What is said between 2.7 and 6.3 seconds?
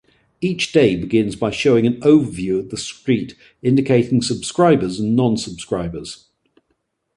the street indicating subscribers and non-subscribers.